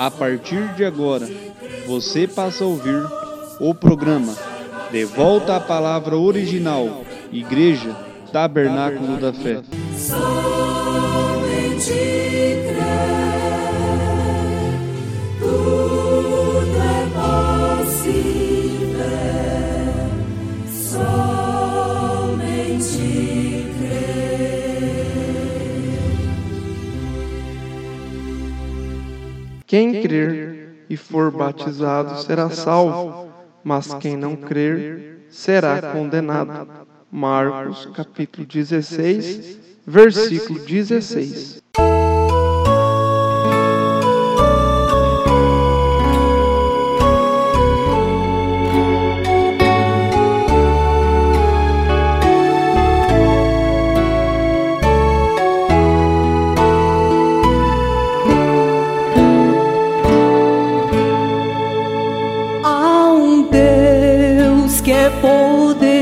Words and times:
A 0.00 0.10
partir 0.10 0.66
de 0.76 0.82
agora, 0.82 1.28
você 1.86 2.26
passa 2.26 2.64
a 2.64 2.66
ouvir 2.66 3.04
o 3.60 3.74
programa 3.74 4.34
De 4.90 5.04
Volta 5.04 5.56
à 5.56 5.60
Palavra 5.60 6.16
Original, 6.16 7.04
Igreja 7.30 7.94
Tabernáculo 8.32 9.18
da 9.18 9.30
Fé. 9.30 9.60
Quem 29.70 30.02
crer 30.02 30.84
e 30.90 30.96
for 30.96 31.30
batizado 31.30 32.20
será 32.24 32.50
salvo, 32.50 33.32
mas 33.62 33.94
quem 33.94 34.16
não 34.16 34.34
crer 34.34 35.26
será 35.30 35.92
condenado. 35.92 36.68
Marcos, 37.08 37.86
capítulo 37.94 38.44
16, 38.44 39.60
versículo 39.86 40.58
16. 40.58 41.59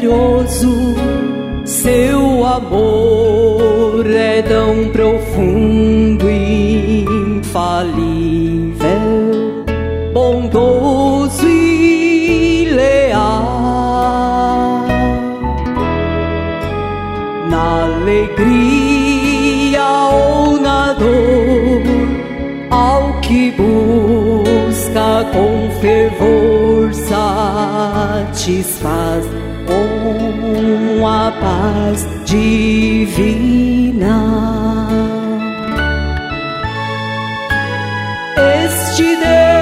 Poderoso, 0.09 0.95
seu 1.65 2.45
amor 2.45 4.05
é 4.07 4.43
tão 4.43 4.89
profundo 4.89 6.29
e 6.31 7.05
infalível, 7.37 8.79
bondoso 10.15 11.47
e 11.47 12.69
leal. 12.73 14.87
Na 17.51 17.85
alegria 17.85 19.85
ou 20.11 20.59
na 20.59 20.95
dor, 20.95 21.83
ao 22.71 23.21
que 23.21 23.53
busca 23.53 25.27
com 25.33 25.71
fervor 25.81 26.95
satisfaz 28.35 29.48
com 30.55 31.07
a 31.07 31.31
paz 31.33 32.07
divina. 32.25 32.49
Este 38.65 39.17
Deus 39.17 39.58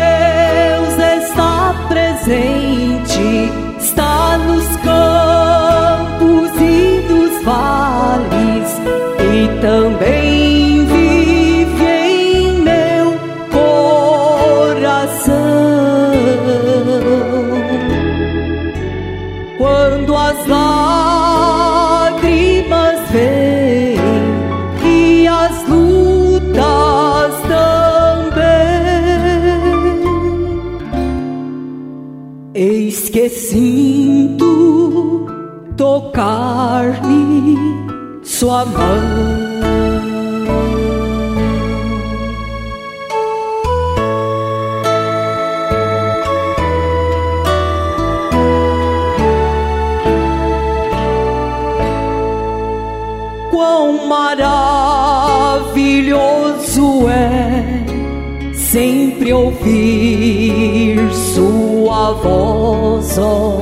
sempre 59.27 59.33
ouvir 59.33 61.13
sua 61.13 62.13
voz, 62.13 63.19
ó, 63.19 63.59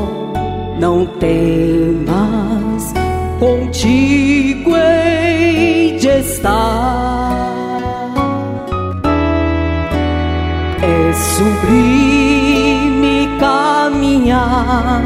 não 0.78 1.06
temas, 1.06 2.92
contigo 3.38 4.76
hei 4.76 5.96
de 5.98 6.08
estar. 6.08 7.30
É 10.82 11.12
sublime 11.36 13.28
caminhar 13.40 15.02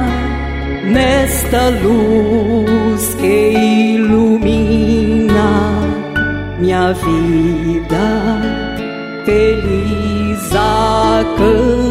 nesta 0.90 1.68
luz 1.82 3.14
que 3.14 3.94
ilumina 3.94 5.38
minha 6.58 6.92
vida, 6.92 8.40
feliz 9.24 9.77
a 10.88 11.87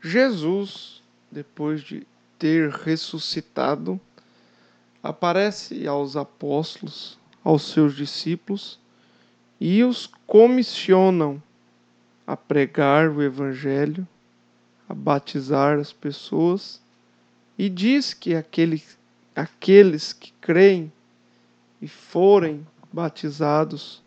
Jesus, 0.00 1.02
depois 1.28 1.82
de 1.82 2.06
ter 2.38 2.70
ressuscitado, 2.70 4.00
aparece 5.02 5.88
aos 5.88 6.16
apóstolos, 6.16 7.18
aos 7.42 7.62
seus 7.72 7.96
discípulos 7.96 8.78
e 9.60 9.82
os 9.82 10.08
comissionam 10.24 11.42
a 12.24 12.36
pregar 12.36 13.10
o 13.10 13.20
evangelho, 13.22 14.06
a 14.88 14.94
batizar 14.94 15.80
as 15.80 15.92
pessoas 15.92 16.80
e 17.58 17.68
diz 17.68 18.14
que 18.14 18.36
aquele, 18.36 18.80
aqueles 19.36 20.14
que 20.14 20.32
creem 20.40 20.90
e 21.82 21.86
forem 21.86 22.66
batizados, 22.90 24.02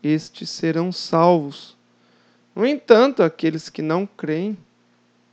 estes 0.00 0.48
serão 0.50 0.92
salvos. 0.92 1.76
No 2.54 2.64
entanto, 2.64 3.24
aqueles 3.24 3.68
que 3.68 3.82
não 3.82 4.06
creem 4.06 4.56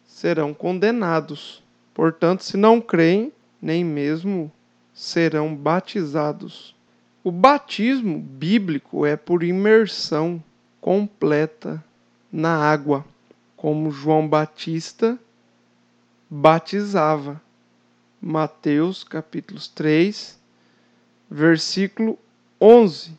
serão 0.08 0.52
condenados. 0.52 1.62
Portanto, 1.94 2.44
se 2.44 2.58
não 2.58 2.82
creem, 2.82 3.32
nem 3.62 3.86
mesmo 3.86 4.52
serão 4.94 5.56
batizados. 5.56 6.76
O 7.24 7.32
batismo 7.32 8.18
bíblico 8.18 9.06
é 9.06 9.16
por 9.16 9.44
imersão 9.44 10.44
completa 10.82 11.84
na 12.32 12.56
água, 12.56 13.06
como 13.56 13.92
João 13.92 14.28
Batista 14.28 15.20
batizava. 16.30 17.42
Mateus 18.22 19.02
capítulo 19.06 19.62
3, 19.74 20.38
versículo 21.32 22.20
11. 22.60 23.18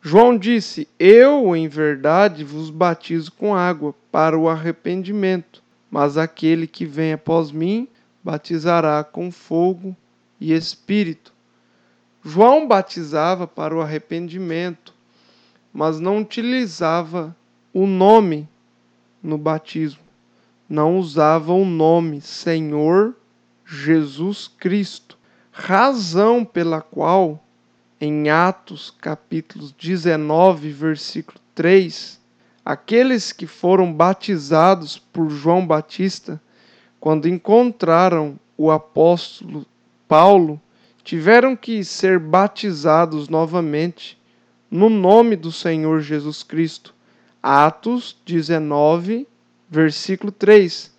João 0.00 0.38
disse: 0.38 0.88
Eu, 0.98 1.54
em 1.54 1.68
verdade, 1.68 2.44
vos 2.44 2.70
batizo 2.70 3.30
com 3.32 3.54
água 3.54 3.94
para 4.10 4.38
o 4.38 4.48
arrependimento, 4.48 5.62
mas 5.90 6.16
aquele 6.16 6.66
que 6.66 6.86
vem 6.86 7.12
após 7.12 7.50
mim 7.50 7.86
batizará 8.24 9.04
com 9.04 9.30
fogo 9.30 9.94
e 10.40 10.54
espírito. 10.54 11.30
João 12.24 12.66
batizava 12.66 13.46
para 13.46 13.76
o 13.76 13.82
arrependimento, 13.82 14.94
mas 15.70 16.00
não 16.00 16.20
utilizava 16.22 17.36
o 17.70 17.86
nome 17.86 18.48
no 19.22 19.36
batismo, 19.36 20.02
não 20.66 20.98
usava 20.98 21.52
o 21.52 21.66
nome 21.66 22.22
Senhor 22.22 23.14
Jesus 23.70 24.48
Cristo, 24.48 25.18
razão 25.52 26.42
pela 26.42 26.80
qual 26.80 27.44
em 28.00 28.30
Atos 28.30 28.90
capítulo 28.98 29.70
19, 29.78 30.72
versículo 30.72 31.38
3, 31.54 32.18
aqueles 32.64 33.30
que 33.30 33.46
foram 33.46 33.92
batizados 33.92 34.98
por 34.98 35.28
João 35.28 35.66
Batista, 35.66 36.40
quando 36.98 37.28
encontraram 37.28 38.40
o 38.56 38.70
apóstolo 38.70 39.66
Paulo, 40.08 40.58
tiveram 41.04 41.54
que 41.54 41.84
ser 41.84 42.18
batizados 42.18 43.28
novamente 43.28 44.18
no 44.70 44.88
nome 44.88 45.36
do 45.36 45.52
Senhor 45.52 46.00
Jesus 46.00 46.42
Cristo. 46.42 46.94
Atos 47.42 48.16
19, 48.24 49.28
versículo 49.68 50.32
3. 50.32 50.90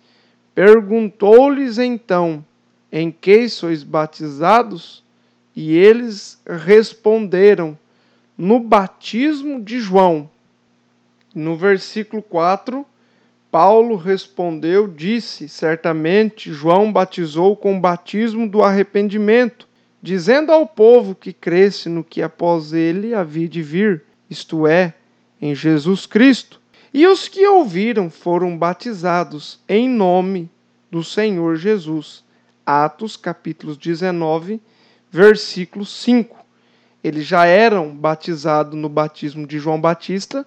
Perguntou-lhes 0.54 1.76
então: 1.76 2.44
em 2.92 3.10
que 3.10 3.48
sois 3.48 3.82
batizados? 3.82 5.02
E 5.54 5.76
eles 5.76 6.40
responderam: 6.46 7.78
No 8.36 8.60
batismo 8.60 9.62
de 9.62 9.80
João. 9.80 10.28
No 11.34 11.56
versículo 11.56 12.22
4, 12.22 12.84
Paulo 13.50 13.96
respondeu, 13.96 14.86
disse: 14.86 15.48
Certamente 15.48 16.52
João 16.52 16.92
batizou 16.92 17.56
com 17.56 17.76
o 17.76 17.80
batismo 17.80 18.48
do 18.48 18.62
arrependimento, 18.62 19.68
dizendo 20.00 20.52
ao 20.52 20.66
povo 20.66 21.14
que 21.14 21.32
cresce 21.32 21.88
no 21.88 22.04
que 22.04 22.22
após 22.22 22.72
ele 22.72 23.12
havia 23.12 23.48
de 23.48 23.62
vir, 23.62 24.02
isto 24.28 24.66
é, 24.66 24.94
em 25.40 25.54
Jesus 25.54 26.06
Cristo. 26.06 26.60
E 26.92 27.06
os 27.06 27.28
que 27.28 27.46
ouviram 27.46 28.10
foram 28.10 28.56
batizados 28.56 29.60
em 29.68 29.88
nome 29.88 30.50
do 30.90 31.04
Senhor 31.04 31.56
Jesus. 31.56 32.24
Atos, 32.70 33.16
capítulos 33.16 33.76
19, 33.76 34.60
versículo 35.10 35.84
5. 35.84 36.36
Eles 37.02 37.26
já 37.26 37.44
eram 37.44 37.94
batizados 37.94 38.78
no 38.78 38.88
batismo 38.88 39.46
de 39.46 39.58
João 39.58 39.80
Batista, 39.80 40.46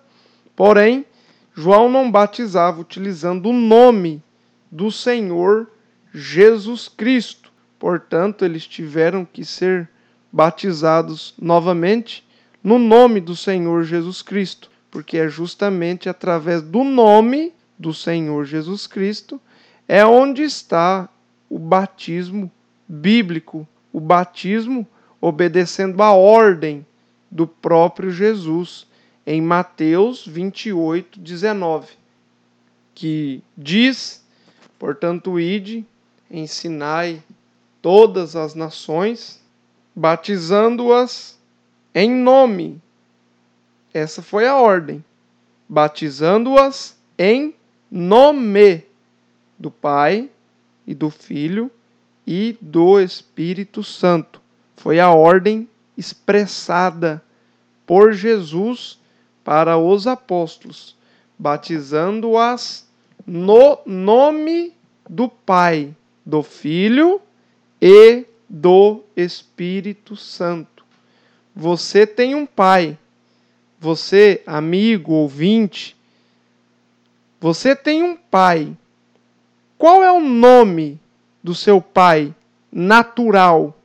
porém, 0.55 1.05
João 1.53 1.89
não 1.89 2.09
batizava 2.09 2.79
utilizando 2.79 3.49
o 3.49 3.53
nome 3.53 4.23
do 4.71 4.91
Senhor 4.91 5.69
Jesus 6.13 6.87
Cristo. 6.87 7.51
Portanto, 7.77 8.45
eles 8.45 8.65
tiveram 8.65 9.25
que 9.25 9.43
ser 9.43 9.89
batizados 10.31 11.33
novamente 11.39 12.25
no 12.63 12.79
nome 12.79 13.19
do 13.19 13.35
Senhor 13.35 13.83
Jesus 13.83 14.21
Cristo, 14.21 14.71
porque 14.89 15.17
é 15.17 15.27
justamente 15.27 16.07
através 16.07 16.61
do 16.61 16.83
nome 16.83 17.53
do 17.77 17.93
Senhor 17.93 18.45
Jesus 18.45 18.87
Cristo 18.87 19.41
é 19.87 20.05
onde 20.05 20.43
está 20.43 21.09
o 21.53 21.59
batismo 21.59 22.51
bíblico, 22.87 23.67
o 23.91 23.99
batismo 23.99 24.87
obedecendo 25.21 26.01
a 26.01 26.11
ordem 26.11 26.83
do 27.29 27.45
próprio 27.45 28.09
Jesus, 28.09 28.87
em 29.23 29.39
Mateus 29.39 30.25
28, 30.25 31.19
19, 31.19 31.93
que 32.95 33.43
diz: 33.55 34.25
Portanto, 34.79 35.39
ide, 35.39 35.85
ensinai 36.29 37.21
todas 37.83 38.35
as 38.35 38.55
nações, 38.55 39.39
batizando-as 39.95 41.37
em 41.93 42.09
nome. 42.09 42.81
Essa 43.93 44.23
foi 44.23 44.47
a 44.47 44.55
ordem. 44.55 45.05
Batizando-as 45.69 46.97
em 47.15 47.53
nome 47.91 48.83
do 49.59 49.69
Pai, 49.69 50.31
e 50.85 50.93
do 50.93 51.09
Filho 51.09 51.71
e 52.25 52.57
do 52.61 52.99
Espírito 52.99 53.83
Santo. 53.83 54.41
Foi 54.77 54.99
a 54.99 55.09
ordem 55.11 55.67
expressada 55.97 57.23
por 57.85 58.13
Jesus 58.13 58.99
para 59.43 59.77
os 59.77 60.07
apóstolos, 60.07 60.95
batizando-as 61.37 62.87
no 63.25 63.79
nome 63.85 64.73
do 65.09 65.27
Pai, 65.27 65.95
do 66.25 66.41
Filho 66.41 67.21
e 67.81 68.25
do 68.47 69.03
Espírito 69.15 70.15
Santo. 70.15 70.85
Você 71.55 72.07
tem 72.07 72.33
um 72.33 72.45
pai, 72.45 72.97
você, 73.79 74.41
amigo, 74.45 75.13
ouvinte, 75.13 75.95
você 77.39 77.75
tem 77.75 78.01
um 78.01 78.15
pai 78.15 78.75
qual 79.83 80.01
é 80.01 80.09
o 80.09 80.21
nome 80.21 80.97
do 81.43 81.53
seu 81.53 81.81
pai 81.81 82.33
natural? 82.71 83.77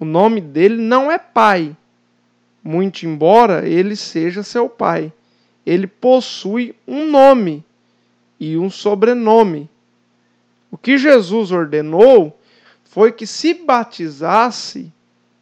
O 0.00 0.04
nome 0.04 0.40
dele 0.40 0.82
não 0.82 1.08
é 1.12 1.16
pai, 1.16 1.76
muito 2.60 3.06
embora 3.06 3.68
ele 3.68 3.94
seja 3.94 4.42
seu 4.42 4.68
pai. 4.68 5.12
Ele 5.64 5.86
possui 5.86 6.74
um 6.88 7.08
nome 7.08 7.64
e 8.40 8.58
um 8.58 8.68
sobrenome. 8.68 9.70
O 10.72 10.76
que 10.76 10.98
Jesus 10.98 11.52
ordenou 11.52 12.36
foi 12.82 13.12
que 13.12 13.28
se 13.28 13.54
batizasse 13.54 14.92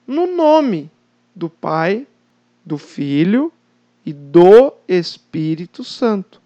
no 0.07 0.27
nome 0.27 0.91
do 1.35 1.49
Pai, 1.49 2.06
do 2.63 2.77
Filho 2.77 3.51
e 4.05 4.13
do 4.13 4.75
Espírito 4.87 5.83
Santo. 5.83 6.39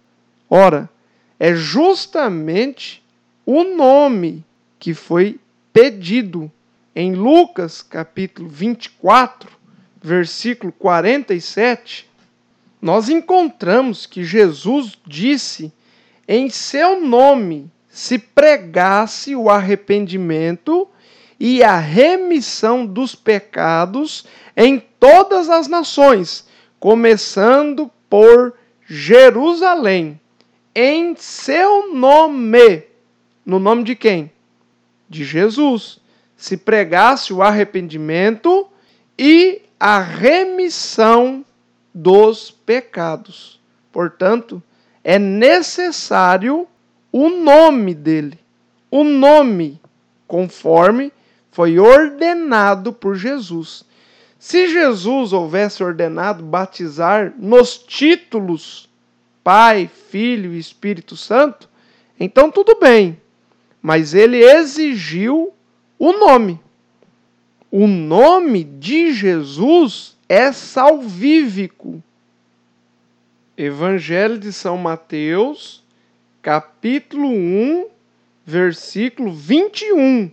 Ora, 0.49 0.89
é 1.37 1.53
justamente 1.53 3.03
o 3.51 3.63
nome 3.63 4.45
que 4.77 4.93
foi 4.93 5.39
pedido 5.73 6.51
em 6.95 7.15
Lucas 7.15 7.81
capítulo 7.81 8.47
24, 8.47 9.49
versículo 9.99 10.71
47, 10.71 12.07
nós 12.79 13.09
encontramos 13.09 14.05
que 14.05 14.23
Jesus 14.23 14.95
disse 15.03 15.73
em 16.27 16.47
seu 16.47 17.01
nome 17.01 17.71
se 17.89 18.19
pregasse 18.19 19.35
o 19.35 19.49
arrependimento 19.49 20.87
e 21.39 21.63
a 21.63 21.79
remissão 21.79 22.85
dos 22.85 23.15
pecados 23.15 24.27
em 24.55 24.79
todas 24.99 25.49
as 25.49 25.67
nações, 25.67 26.47
começando 26.79 27.89
por 28.07 28.53
Jerusalém, 28.85 30.21
em 30.75 31.15
seu 31.15 31.91
nome 31.95 32.88
no 33.49 33.57
nome 33.57 33.83
de 33.83 33.95
quem? 33.95 34.31
De 35.09 35.23
Jesus. 35.23 35.99
Se 36.37 36.55
pregasse 36.55 37.33
o 37.33 37.41
arrependimento 37.41 38.67
e 39.17 39.63
a 39.79 39.99
remissão 39.99 41.43
dos 41.93 42.51
pecados. 42.51 43.59
Portanto, 43.91 44.61
é 45.03 45.17
necessário 45.17 46.67
o 47.11 47.29
nome 47.29 47.95
dele. 47.95 48.37
O 48.91 49.03
nome, 49.03 49.81
conforme 50.27 51.11
foi 51.51 51.79
ordenado 51.79 52.93
por 52.93 53.15
Jesus. 53.15 53.83
Se 54.37 54.67
Jesus 54.67 55.33
houvesse 55.33 55.83
ordenado 55.83 56.43
batizar 56.43 57.33
nos 57.35 57.79
títulos 57.79 58.87
Pai, 59.43 59.89
Filho 60.09 60.53
e 60.53 60.59
Espírito 60.59 61.17
Santo, 61.17 61.67
então 62.19 62.51
tudo 62.51 62.77
bem 62.79 63.19
mas 63.81 64.13
ele 64.13 64.37
exigiu 64.37 65.53
o 65.97 66.11
nome. 66.13 66.59
O 67.71 67.87
nome 67.87 68.63
de 68.63 69.13
Jesus 69.13 70.17
é 70.27 70.51
salvífico. 70.51 72.01
Evangelho 73.57 74.37
de 74.37 74.53
São 74.53 74.77
Mateus, 74.77 75.83
capítulo 76.41 77.27
1, 77.27 77.87
versículo 78.45 79.31
21. 79.31 80.31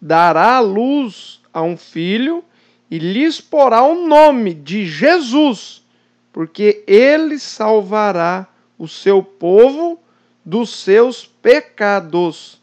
Dará 0.00 0.58
luz 0.60 1.40
a 1.52 1.62
um 1.62 1.76
filho 1.76 2.44
e 2.90 2.98
lhes 2.98 3.40
porá 3.40 3.82
o 3.82 4.06
nome 4.06 4.52
de 4.52 4.86
Jesus, 4.86 5.82
porque 6.32 6.84
ele 6.86 7.38
salvará 7.38 8.46
o 8.78 8.86
seu 8.86 9.22
povo 9.22 9.98
dos 10.44 10.70
seus 10.70 11.24
pecados. 11.24 12.60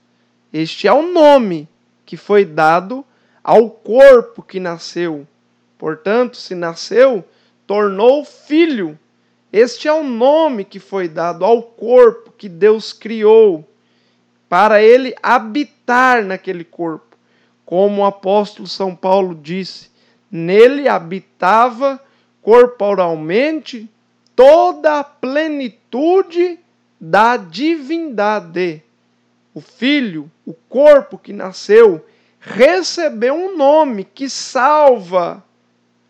Este 0.53 0.87
é 0.87 0.93
o 0.93 1.01
nome 1.01 1.67
que 2.05 2.15
foi 2.15 2.45
dado 2.45 3.03
ao 3.43 3.71
corpo 3.71 4.43
que 4.43 4.59
nasceu. 4.59 5.27
Portanto, 5.79 6.37
se 6.37 6.53
nasceu, 6.53 7.25
tornou 7.65 8.23
filho. 8.23 8.97
Este 9.51 9.87
é 9.87 9.93
o 9.93 10.03
nome 10.03 10.63
que 10.63 10.79
foi 10.79 11.07
dado 11.07 11.43
ao 11.43 11.63
corpo 11.63 12.31
que 12.31 12.47
Deus 12.47 12.93
criou, 12.93 13.67
para 14.47 14.81
ele 14.83 15.15
habitar 15.23 16.23
naquele 16.23 16.63
corpo. 16.63 17.17
Como 17.65 18.01
o 18.01 18.05
apóstolo 18.05 18.67
São 18.67 18.95
Paulo 18.95 19.33
disse, 19.33 19.89
nele 20.31 20.87
habitava 20.87 21.99
corporalmente 22.41 23.89
toda 24.35 24.99
a 24.99 25.03
plenitude 25.03 26.59
da 26.99 27.37
divindade. 27.37 28.83
O 29.53 29.61
filho, 29.61 30.31
o 30.45 30.53
corpo 30.53 31.17
que 31.17 31.31
nasceu, 31.31 32.05
recebeu 32.39 33.33
um 33.35 33.55
nome 33.55 34.03
que 34.03 34.29
salva 34.29 35.43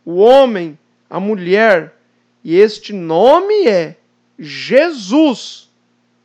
o 0.05 0.15
homem, 0.15 0.77
a 1.09 1.19
mulher, 1.19 1.95
e 2.43 2.55
este 2.55 2.91
nome 2.91 3.67
é 3.67 3.97
Jesus. 4.37 5.69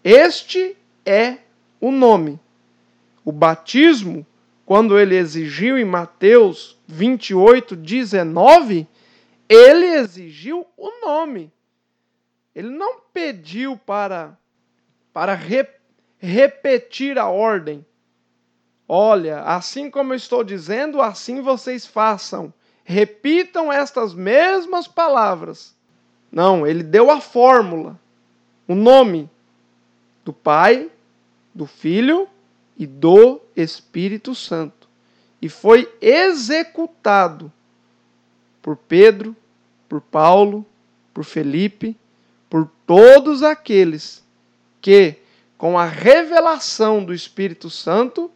Este 0.02 0.76
é 1.04 1.38
o 1.80 1.90
nome. 1.90 2.40
O 3.24 3.30
batismo, 3.30 4.26
quando 4.64 4.98
ele 4.98 5.16
exigiu 5.16 5.78
em 5.78 5.84
Mateus 5.84 6.78
28, 6.86 7.76
19, 7.76 8.86
ele 9.48 9.86
exigiu 9.86 10.66
o 10.76 11.06
nome. 11.06 11.52
Ele 12.54 12.70
não 12.70 13.00
pediu 13.12 13.76
para, 13.76 14.36
para 15.12 15.34
re, 15.34 15.66
repetir 16.18 17.18
a 17.18 17.28
ordem. 17.28 17.84
Olha, 18.88 19.42
assim 19.42 19.90
como 19.90 20.12
eu 20.12 20.16
estou 20.16 20.42
dizendo, 20.42 21.00
assim 21.00 21.40
vocês 21.40 21.86
façam. 21.86 22.52
Repitam 22.84 23.72
estas 23.72 24.14
mesmas 24.14 24.88
palavras. 24.88 25.76
Não, 26.30 26.66
ele 26.66 26.82
deu 26.82 27.10
a 27.10 27.20
fórmula, 27.20 27.98
o 28.66 28.74
nome 28.74 29.28
do 30.24 30.32
Pai, 30.32 30.90
do 31.54 31.66
Filho 31.66 32.28
e 32.76 32.86
do 32.86 33.40
Espírito 33.56 34.34
Santo. 34.34 34.88
E 35.40 35.48
foi 35.48 35.92
executado 36.00 37.52
por 38.60 38.76
Pedro, 38.76 39.34
por 39.88 40.00
Paulo, 40.00 40.66
por 41.14 41.24
Felipe, 41.24 41.96
por 42.50 42.70
todos 42.86 43.42
aqueles 43.42 44.24
que, 44.80 45.16
com 45.58 45.76
a 45.76 45.84
revelação 45.84 47.04
do 47.04 47.12
Espírito 47.12 47.68
Santo, 47.68 48.30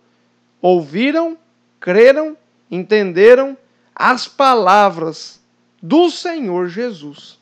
ouviram, 0.61 1.38
creram, 1.79 2.37
entenderam 2.69 3.57
as 3.95 4.26
palavras 4.26 5.41
do 5.81 6.11
Senhor 6.11 6.69
Jesus. 6.69 7.38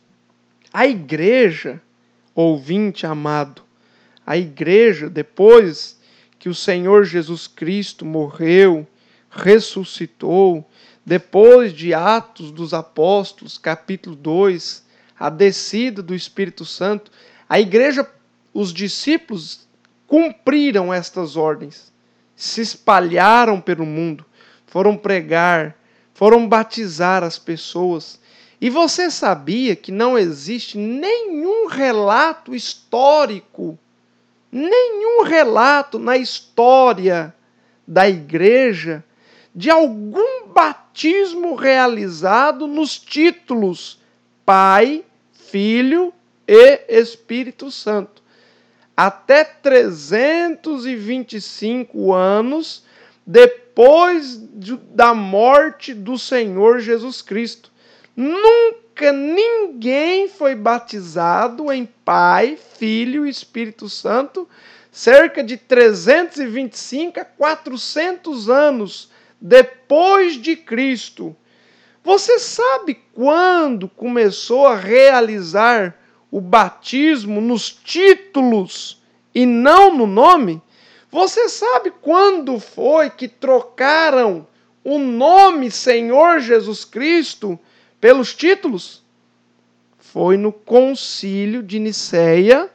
A 0.70 0.86
igreja, 0.86 1.80
ouvinte 2.34 3.06
amado, 3.06 3.62
a 4.26 4.36
igreja, 4.36 5.08
depois 5.08 5.98
que 6.38 6.50
o 6.50 6.54
Senhor 6.54 7.04
Jesus 7.04 7.46
Cristo 7.46 8.04
morreu, 8.04 8.86
ressuscitou, 9.30 10.68
depois 11.04 11.72
de 11.72 11.94
Atos 11.94 12.50
dos 12.50 12.74
Apóstolos, 12.74 13.56
capítulo 13.56 14.14
2, 14.14 14.84
a 15.18 15.30
descida 15.30 16.02
do 16.02 16.14
Espírito 16.14 16.66
Santo, 16.66 17.10
a 17.48 17.58
igreja, 17.58 18.08
os 18.52 18.72
discípulos 18.72 19.69
cumpriram 20.10 20.92
estas 20.92 21.36
ordens, 21.36 21.92
se 22.34 22.60
espalharam 22.60 23.60
pelo 23.60 23.86
mundo, 23.86 24.26
foram 24.66 24.96
pregar, 24.96 25.76
foram 26.12 26.48
batizar 26.48 27.22
as 27.22 27.38
pessoas. 27.38 28.20
E 28.60 28.68
você 28.68 29.08
sabia 29.08 29.76
que 29.76 29.92
não 29.92 30.18
existe 30.18 30.76
nenhum 30.76 31.68
relato 31.68 32.56
histórico, 32.56 33.78
nenhum 34.50 35.22
relato 35.22 35.96
na 35.96 36.16
história 36.16 37.32
da 37.86 38.08
igreja 38.08 39.04
de 39.54 39.70
algum 39.70 40.48
batismo 40.48 41.54
realizado 41.54 42.66
nos 42.66 42.98
títulos 42.98 44.00
Pai, 44.44 45.04
Filho 45.32 46.12
e 46.48 46.80
Espírito 46.88 47.70
Santo. 47.70 48.19
Até 49.02 49.44
325 49.44 52.12
anos 52.12 52.84
depois 53.26 54.38
de, 54.52 54.76
da 54.76 55.14
morte 55.14 55.94
do 55.94 56.18
Senhor 56.18 56.80
Jesus 56.80 57.22
Cristo. 57.22 57.72
Nunca 58.14 59.10
ninguém 59.10 60.28
foi 60.28 60.54
batizado 60.54 61.72
em 61.72 61.88
Pai, 62.04 62.58
Filho 62.76 63.26
e 63.26 63.30
Espírito 63.30 63.88
Santo 63.88 64.46
cerca 64.92 65.42
de 65.42 65.56
325 65.56 67.20
a 67.20 67.24
400 67.24 68.50
anos 68.50 69.10
depois 69.40 70.34
de 70.34 70.56
Cristo. 70.56 71.34
Você 72.04 72.38
sabe 72.38 73.00
quando 73.14 73.88
começou 73.88 74.66
a 74.66 74.76
realizar 74.76 75.99
o 76.30 76.40
batismo 76.40 77.40
nos 77.40 77.70
títulos 77.70 79.02
e 79.34 79.44
não 79.44 79.96
no 79.96 80.06
nome? 80.06 80.62
Você 81.10 81.48
sabe 81.48 81.90
quando 81.90 82.60
foi 82.60 83.10
que 83.10 83.26
trocaram 83.26 84.46
o 84.84 84.98
nome 84.98 85.70
Senhor 85.70 86.40
Jesus 86.40 86.84
Cristo 86.84 87.58
pelos 88.00 88.34
títulos? 88.34 89.02
Foi 89.98 90.36
no 90.36 90.52
concílio 90.52 91.62
de 91.62 91.78
Nicéia, 91.78 92.70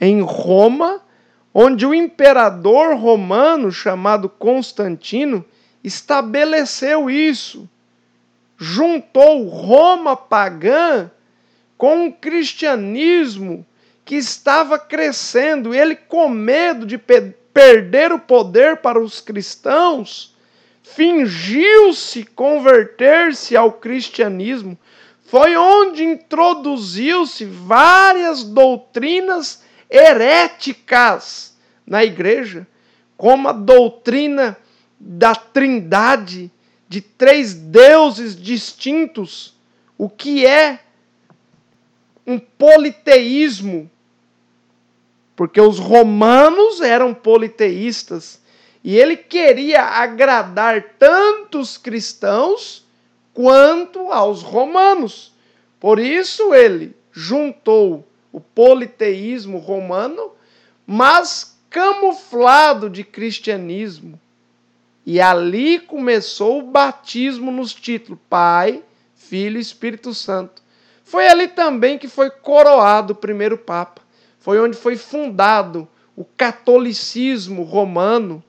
em 0.00 0.20
Roma, 0.20 1.02
onde 1.52 1.86
o 1.86 1.94
imperador 1.94 2.96
romano 2.96 3.72
chamado 3.72 4.28
Constantino 4.28 5.44
estabeleceu 5.82 7.08
isso. 7.08 7.68
Juntou 8.58 9.48
Roma 9.48 10.16
pagã 10.16 11.10
com 11.76 12.06
o 12.06 12.12
cristianismo 12.12 13.66
que 14.04 14.14
estava 14.14 14.78
crescendo, 14.78 15.74
ele 15.74 15.96
com 15.96 16.28
medo 16.28 16.86
de 16.86 16.96
pe 16.96 17.34
perder 17.52 18.12
o 18.12 18.18
poder 18.18 18.76
para 18.76 19.00
os 19.00 19.18
cristãos, 19.18 20.36
fingiu-se 20.82 22.22
converter-se 22.22 23.56
ao 23.56 23.72
cristianismo. 23.72 24.78
Foi 25.24 25.56
onde 25.56 26.04
introduziu-se 26.04 27.46
várias 27.46 28.44
doutrinas 28.44 29.64
heréticas 29.88 31.56
na 31.86 32.04
igreja, 32.04 32.66
como 33.16 33.48
a 33.48 33.52
doutrina 33.52 34.56
da 35.00 35.34
trindade, 35.34 36.50
de 36.88 37.00
três 37.00 37.54
deuses 37.54 38.40
distintos, 38.40 39.54
o 39.98 40.08
que 40.08 40.46
é 40.46 40.80
um 42.26 42.38
politeísmo. 42.38 43.90
Porque 45.34 45.60
os 45.60 45.78
romanos 45.78 46.80
eram 46.80 47.12
politeístas 47.12 48.40
e 48.82 48.96
ele 48.96 49.16
queria 49.16 49.82
agradar 49.82 50.94
tanto 50.98 51.58
os 51.58 51.76
cristãos 51.76 52.86
quanto 53.34 54.10
aos 54.10 54.42
romanos. 54.42 55.32
Por 55.78 55.98
isso 55.98 56.54
ele 56.54 56.96
juntou 57.12 58.06
o 58.32 58.40
politeísmo 58.40 59.58
romano, 59.58 60.32
mas 60.86 61.58
camuflado 61.68 62.88
de 62.88 63.04
cristianismo 63.04 64.18
e 65.06 65.20
ali 65.20 65.78
começou 65.78 66.58
o 66.58 66.66
batismo 66.66 67.52
nos 67.52 67.72
títulos 67.72 68.18
Pai, 68.28 68.82
Filho 69.14 69.56
e 69.56 69.60
Espírito 69.60 70.12
Santo. 70.12 70.60
Foi 71.06 71.28
ali 71.28 71.48
também 71.48 71.96
que 71.96 72.08
foi 72.08 72.28
coroado 72.28 73.12
o 73.12 73.16
primeiro 73.16 73.56
Papa. 73.56 74.02
Foi 74.38 74.60
onde 74.60 74.76
foi 74.76 74.96
fundado 74.96 75.88
o 76.16 76.24
catolicismo 76.24 77.62
romano, 77.62 78.42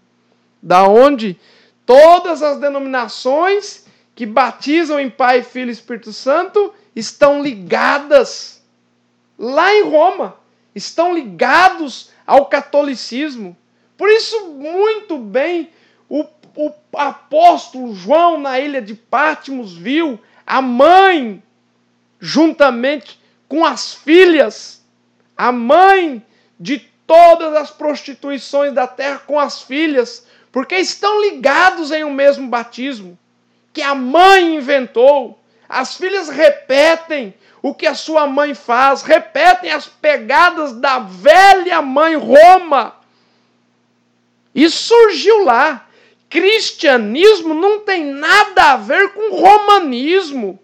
da 0.61 0.83
onde 0.87 1.39
todas 1.85 2.41
as 2.41 2.59
denominações 2.59 3.85
que 4.15 4.25
batizam 4.25 4.99
em 4.99 5.09
Pai, 5.09 5.43
Filho 5.43 5.69
e 5.69 5.71
Espírito 5.71 6.11
Santo 6.11 6.73
estão 6.95 7.43
ligadas 7.43 8.63
lá 9.37 9.71
em 9.73 9.83
Roma, 9.83 10.35
estão 10.73 11.13
ligados 11.13 12.09
ao 12.25 12.47
catolicismo. 12.47 13.55
Por 13.95 14.09
isso, 14.09 14.47
muito 14.47 15.17
bem, 15.19 15.69
o 16.09 16.25
o 16.57 16.73
apóstolo 16.95 17.93
João, 17.93 18.39
na 18.39 18.59
ilha 18.59 18.81
de 18.81 18.95
Pátimos, 18.95 19.77
viu 19.77 20.19
a 20.43 20.59
mãe, 20.59 21.43
juntamente 22.19 23.19
com 23.47 23.65
as 23.65 23.93
filhas, 23.93 24.83
a 25.35 25.51
mãe 25.51 26.25
de 26.59 26.79
todas 27.05 27.53
as 27.53 27.71
prostituições 27.71 28.73
da 28.73 28.85
terra 28.85 29.19
com 29.19 29.39
as 29.39 29.61
filhas, 29.61 30.27
porque 30.51 30.75
estão 30.75 31.21
ligados 31.21 31.91
em 31.91 32.03
um 32.03 32.11
mesmo 32.11 32.47
batismo, 32.47 33.17
que 33.71 33.81
a 33.81 33.95
mãe 33.95 34.55
inventou. 34.55 35.39
As 35.69 35.95
filhas 35.95 36.29
repetem 36.29 37.33
o 37.61 37.73
que 37.73 37.85
a 37.85 37.95
sua 37.95 38.27
mãe 38.27 38.53
faz, 38.53 39.01
repetem 39.01 39.71
as 39.71 39.87
pegadas 39.87 40.73
da 40.73 40.99
velha 40.99 41.81
mãe 41.81 42.15
Roma. 42.15 42.95
Isso 44.53 44.83
surgiu 44.85 45.43
lá. 45.43 45.87
Cristianismo 46.29 47.53
não 47.53 47.79
tem 47.79 48.03
nada 48.05 48.73
a 48.73 48.77
ver 48.77 49.13
com 49.13 49.35
romanismo. 49.35 50.59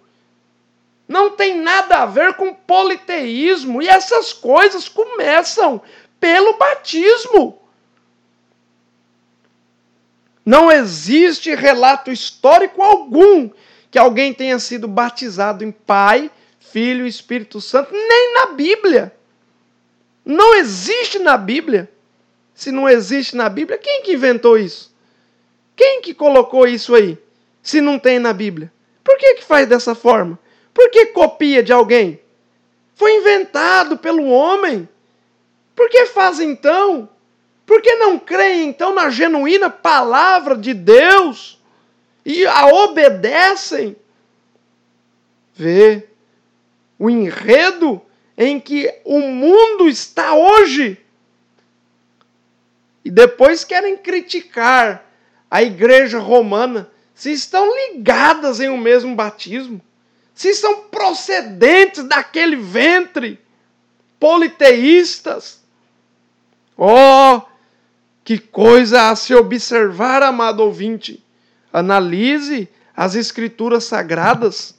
Não 1.13 1.29
tem 1.29 1.61
nada 1.61 1.97
a 1.99 2.05
ver 2.07 2.33
com 2.33 2.55
politeísmo. 2.55 3.83
E 3.83 3.87
essas 3.87 4.33
coisas 4.33 4.89
começam 4.89 5.79
pelo 6.19 6.57
batismo. 6.57 7.61
Não 10.43 10.71
existe 10.71 11.53
relato 11.53 12.11
histórico 12.11 12.81
algum 12.81 13.51
que 13.91 13.99
alguém 13.99 14.33
tenha 14.33 14.57
sido 14.57 14.87
batizado 14.87 15.63
em 15.63 15.71
Pai, 15.71 16.31
Filho 16.59 17.05
e 17.05 17.09
Espírito 17.09 17.61
Santo, 17.61 17.93
nem 17.93 18.33
na 18.33 18.47
Bíblia. 18.47 19.15
Não 20.25 20.55
existe 20.55 21.19
na 21.19 21.37
Bíblia. 21.37 21.91
Se 22.55 22.71
não 22.71 22.89
existe 22.89 23.35
na 23.35 23.49
Bíblia, 23.49 23.77
quem 23.77 24.01
que 24.01 24.13
inventou 24.13 24.57
isso? 24.57 24.91
Quem 25.75 26.01
que 26.01 26.15
colocou 26.15 26.67
isso 26.67 26.95
aí? 26.95 27.19
Se 27.61 27.81
não 27.81 27.99
tem 27.99 28.17
na 28.17 28.33
Bíblia. 28.33 28.73
Por 29.03 29.15
que 29.19 29.35
que 29.35 29.43
faz 29.43 29.69
dessa 29.69 29.93
forma? 29.93 30.39
Por 30.73 30.89
que 30.89 31.07
copia 31.07 31.61
de 31.61 31.71
alguém? 31.71 32.19
Foi 32.95 33.15
inventado 33.15 33.97
pelo 33.97 34.25
homem. 34.25 34.87
Por 35.75 35.89
que 35.89 36.05
faz 36.07 36.39
então? 36.39 37.09
Por 37.65 37.81
que 37.81 37.95
não 37.95 38.19
creem 38.19 38.69
então 38.69 38.93
na 38.93 39.09
genuína 39.09 39.69
palavra 39.69 40.55
de 40.55 40.73
Deus 40.73 41.61
e 42.25 42.45
a 42.45 42.67
obedecem? 42.67 43.95
Vê 45.53 46.07
o 46.97 47.09
enredo 47.09 48.01
em 48.37 48.59
que 48.59 48.93
o 49.05 49.19
mundo 49.19 49.87
está 49.87 50.33
hoje. 50.33 50.99
E 53.05 53.11
depois 53.11 53.63
querem 53.63 53.97
criticar 53.97 55.05
a 55.49 55.61
igreja 55.61 56.19
romana 56.19 56.89
se 57.13 57.31
estão 57.31 57.69
ligadas 57.75 58.59
em 58.59 58.69
um 58.69 58.77
mesmo 58.77 59.15
batismo, 59.15 59.81
se 60.33 60.53
são 60.53 60.85
procedentes 60.85 62.03
daquele 62.03 62.55
ventre, 62.55 63.39
politeístas. 64.19 65.61
Oh, 66.77 67.41
que 68.23 68.37
coisa 68.37 69.09
a 69.09 69.15
se 69.15 69.35
observar, 69.35 70.23
amado 70.23 70.61
ouvinte. 70.61 71.23
Analise 71.71 72.69
as 72.95 73.15
escrituras 73.15 73.83
sagradas. 73.83 74.75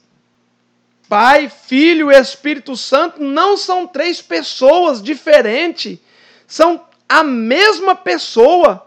Pai, 1.07 1.49
Filho 1.49 2.11
e 2.11 2.19
Espírito 2.19 2.75
Santo 2.75 3.21
não 3.21 3.55
são 3.55 3.85
três 3.85 4.21
pessoas 4.21 5.01
diferentes, 5.01 5.99
são 6.47 6.83
a 7.07 7.23
mesma 7.23 7.95
pessoa. 7.95 8.81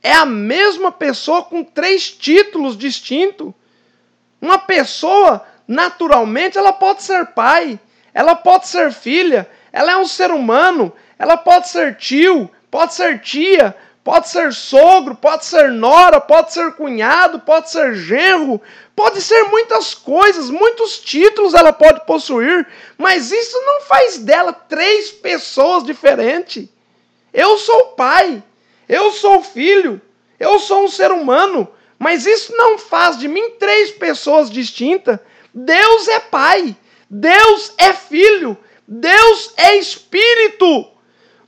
É 0.00 0.12
a 0.12 0.24
mesma 0.24 0.92
pessoa 0.92 1.42
com 1.42 1.64
três 1.64 2.10
títulos 2.10 2.78
distintos. 2.78 3.52
Uma 4.40 4.58
pessoa, 4.58 5.44
naturalmente, 5.68 6.56
ela 6.56 6.72
pode 6.72 7.02
ser 7.02 7.26
pai, 7.26 7.78
ela 8.14 8.34
pode 8.34 8.66
ser 8.66 8.90
filha, 8.90 9.48
ela 9.70 9.92
é 9.92 9.96
um 9.98 10.06
ser 10.06 10.30
humano, 10.30 10.90
ela 11.18 11.36
pode 11.36 11.68
ser 11.68 11.96
tio, 11.96 12.50
pode 12.70 12.94
ser 12.94 13.20
tia, 13.20 13.76
pode 14.02 14.30
ser 14.30 14.54
sogro, 14.54 15.14
pode 15.14 15.44
ser 15.44 15.70
nora, 15.70 16.18
pode 16.18 16.54
ser 16.54 16.72
cunhado, 16.72 17.40
pode 17.40 17.70
ser 17.70 17.94
genro, 17.94 18.58
pode 18.96 19.20
ser 19.20 19.44
muitas 19.44 19.92
coisas, 19.92 20.48
muitos 20.48 20.98
títulos 20.98 21.52
ela 21.52 21.74
pode 21.74 22.06
possuir, 22.06 22.66
mas 22.96 23.30
isso 23.30 23.60
não 23.66 23.82
faz 23.82 24.16
dela 24.16 24.52
três 24.52 25.10
pessoas 25.10 25.84
diferentes. 25.84 26.66
Eu 27.34 27.58
sou 27.58 27.88
pai, 27.88 28.42
eu 28.88 29.12
sou 29.12 29.42
filho, 29.42 30.00
eu 30.40 30.58
sou 30.58 30.84
um 30.84 30.88
ser 30.88 31.12
humano, 31.12 31.68
mas 31.98 32.24
isso 32.24 32.56
não 32.56 32.78
faz 32.78 33.18
de 33.18 33.28
mim 33.28 33.50
três 33.58 33.90
pessoas 33.90 34.50
distintas. 34.50 35.18
Deus 35.52 36.08
é 36.08 36.20
pai, 36.20 36.76
Deus 37.08 37.72
é 37.78 37.92
filho, 37.92 38.56
Deus 38.86 39.52
é 39.56 39.76
espírito. 39.76 40.90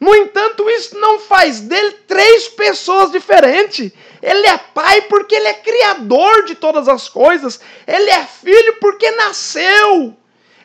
No 0.00 0.14
entanto, 0.16 0.68
isso 0.70 0.98
não 0.98 1.20
faz 1.20 1.60
dele 1.60 1.92
três 2.06 2.48
pessoas 2.48 3.12
diferentes. 3.12 3.92
Ele 4.22 4.46
é 4.46 4.56
pai 4.56 5.02
porque 5.02 5.34
ele 5.34 5.48
é 5.48 5.54
criador 5.54 6.44
de 6.46 6.54
todas 6.54 6.88
as 6.88 7.08
coisas. 7.08 7.60
Ele 7.86 8.08
é 8.08 8.24
filho 8.24 8.76
porque 8.80 9.10
nasceu. 9.10 10.16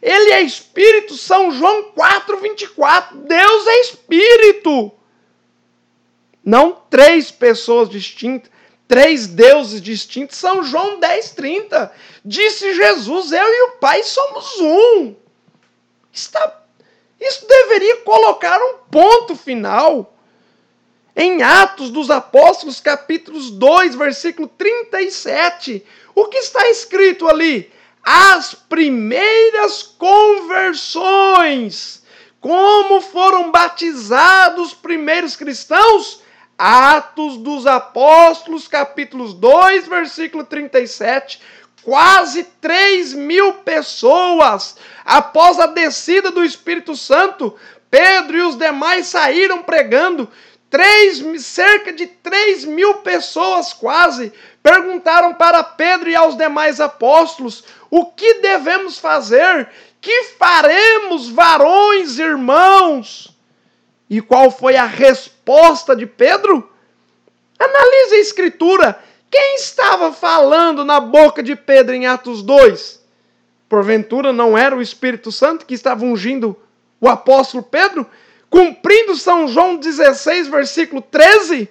Ele 0.02 0.32
é 0.32 0.41
espírito, 0.41 1.17
São 1.17 1.52
João 1.52 1.91
4, 1.93 2.38
24. 2.38 3.17
Deus 3.17 3.67
é 3.67 3.82
espírito. 3.82 4.91
Não 6.43 6.80
três 6.89 7.32
pessoas 7.32 7.89
distintas, 7.89 8.52
três 8.88 9.28
deuses 9.28 9.82
distintos. 9.82 10.38
São 10.38 10.63
João 10.63 11.00
10, 11.00 11.32
30. 11.32 11.91
Disse 12.24 12.74
Jesus: 12.74 13.32
Eu 13.32 13.48
e 13.48 13.62
o 13.69 13.71
Pai 13.78 14.04
somos 14.04 14.60
um. 14.60 15.15
Está 16.12 16.65
isso 17.19 17.45
deveria 17.48 17.98
colocar 17.98 18.58
um 18.62 18.78
ponto 18.91 19.36
final. 19.36 20.13
Em 21.15 21.41
Atos 21.41 21.89
dos 21.89 22.12
Apóstolos, 22.12 22.80
capítulos 22.82 23.50
2, 23.50 23.95
versículo 23.95 24.50
37, 24.50 25.86
o 26.13 26.26
que 26.26 26.38
está 26.38 26.69
escrito 26.69 27.26
ali? 27.28 27.71
As 28.04 28.54
primeiras 28.54 29.82
conversões. 29.82 32.04
Como 32.41 33.00
foram 33.02 33.50
batizados 33.50 34.67
os 34.67 34.74
primeiros 34.74 35.38
cristãos? 35.38 36.21
Atos 36.58 37.38
dos 37.38 37.68
Apóstolos, 37.68 38.68
capítulos 38.68 39.34
2, 39.34 39.88
versículo 39.88 40.44
37 40.44 41.41
quase 41.86 42.44
3 42.60 43.13
mil 43.13 43.54
pessoas. 43.54 44.76
Após 45.06 45.60
a 45.60 45.68
descida 45.68 46.32
do 46.32 46.44
Espírito 46.44 46.96
Santo, 46.96 47.56
Pedro 47.91 48.38
e 48.38 48.41
os 48.41 48.58
demais 48.58 49.08
saíram 49.08 49.62
pregando. 49.62 50.28
Três, 50.68 51.24
cerca 51.46 51.94
de 51.94 52.08
3 52.08 52.65
mil 52.65 52.96
pessoas 52.96 53.72
quase 53.72 54.34
perguntaram 54.62 55.36
para 55.36 55.63
Pedro 55.63 56.10
e 56.10 56.15
aos 56.15 56.36
demais 56.36 56.82
apóstolos: 56.82 57.63
o 57.89 58.08
que 58.08 58.41
devemos 58.41 58.98
fazer? 58.98 59.70
Que 60.02 60.24
faremos, 60.38 61.30
varões, 61.30 62.18
irmãos? 62.18 63.35
E 64.10 64.22
qual 64.22 64.52
foi 64.52 64.76
a 64.76 64.86
resposta 64.86 65.96
de 65.96 66.06
Pedro? 66.06 66.70
Analise 67.58 68.15
a 68.15 68.20
Escritura. 68.20 69.00
Quem 69.32 69.56
estava 69.56 70.12
falando 70.12 70.86
na 70.86 71.00
boca 71.00 71.41
de 71.41 71.56
Pedro 71.56 71.96
em 71.96 72.06
Atos 72.06 72.41
2? 72.44 73.04
Porventura 73.68 74.32
não 74.32 74.58
era 74.58 74.76
o 74.76 74.82
Espírito 74.82 75.32
Santo 75.32 75.65
que 75.65 75.74
estava 75.74 76.06
ungindo 76.06 76.56
o 77.02 77.10
apóstolo 77.10 77.63
Pedro? 77.63 78.06
Cumprindo 78.50 79.15
São 79.15 79.48
João 79.48 79.76
16, 79.76 80.48
versículo 80.48 81.02
13? 81.02 81.68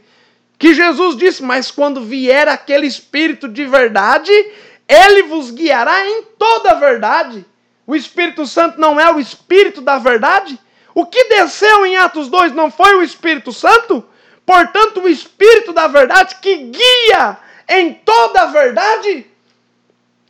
Que 0.58 0.74
Jesus 0.74 1.16
disse: 1.16 1.42
Mas 1.42 1.70
quando 1.70 2.04
vier 2.04 2.48
aquele 2.48 2.86
Espírito 2.86 3.48
de 3.48 3.64
verdade, 3.64 4.32
ele 4.88 5.22
vos 5.22 5.50
guiará 5.50 6.06
em 6.06 6.22
toda 6.38 6.72
a 6.72 6.74
verdade. 6.74 7.46
O 7.86 7.94
Espírito 7.94 8.46
Santo 8.46 8.80
não 8.80 8.98
é 8.98 9.12
o 9.12 9.20
Espírito 9.20 9.80
da 9.80 9.98
verdade? 9.98 10.58
O 10.94 11.04
que 11.04 11.24
desceu 11.24 11.84
em 11.84 11.96
Atos 11.96 12.28
2 12.28 12.52
não 12.52 12.70
foi 12.70 12.94
o 12.94 13.02
Espírito 13.02 13.52
Santo? 13.52 14.04
Portanto, 14.46 15.00
o 15.00 15.08
Espírito 15.08 15.72
da 15.72 15.88
verdade 15.88 16.36
que 16.40 16.56
guia 16.56 17.36
em 17.68 17.94
toda 17.94 18.42
a 18.42 18.46
verdade? 18.46 19.26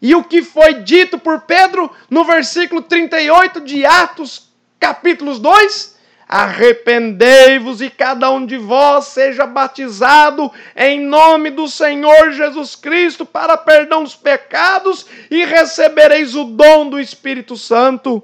E 0.00 0.14
o 0.14 0.24
que 0.24 0.42
foi 0.42 0.74
dito 0.74 1.18
por 1.18 1.40
Pedro 1.40 1.90
no 2.08 2.24
versículo 2.24 2.80
38 2.80 3.60
de 3.60 3.84
Atos, 3.84 4.48
capítulos 4.80 5.38
2? 5.38 5.94
Arrependei-vos 6.26 7.82
e 7.82 7.90
cada 7.90 8.30
um 8.30 8.46
de 8.46 8.56
vós 8.56 9.06
seja 9.06 9.46
batizado 9.46 10.50
em 10.74 11.00
nome 11.00 11.50
do 11.50 11.68
Senhor 11.68 12.32
Jesus 12.32 12.74
Cristo 12.74 13.26
para 13.26 13.58
perdão 13.58 14.02
dos 14.02 14.16
pecados 14.16 15.06
e 15.30 15.44
recebereis 15.44 16.34
o 16.34 16.44
dom 16.44 16.88
do 16.88 16.98
Espírito 16.98 17.56
Santo. 17.56 18.22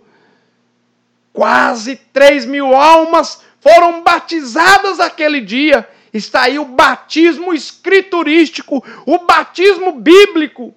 Quase 1.33 1.97
3 2.13 2.45
mil 2.47 2.75
almas 2.75 3.43
foram 3.61 4.03
batizadas 4.03 5.01
aquele 5.01 5.41
dia 5.41 5.89
Está 6.13 6.43
aí 6.43 6.59
o 6.59 6.65
batismo 6.65 7.55
escriturístico, 7.55 8.85
o 9.07 9.19
batismo 9.19 9.93
bíblico. 9.93 10.75